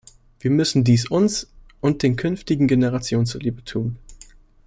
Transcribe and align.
Wir 0.39 0.49
müssen 0.49 0.83
dies 0.83 1.05
uns 1.07 1.47
und 1.79 2.01
den 2.01 2.15
künftigen 2.15 2.65
Generationen 2.67 3.27
zuliebe 3.27 3.63
tun. 3.63 3.99